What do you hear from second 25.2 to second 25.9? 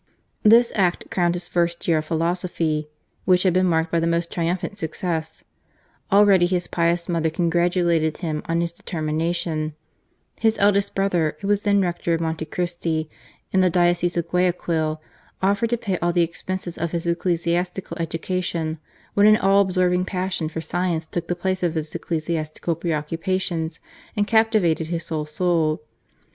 soul.